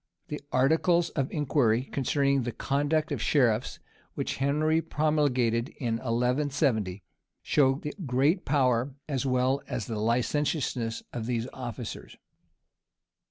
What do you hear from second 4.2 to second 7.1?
Henry promulgated in 1170,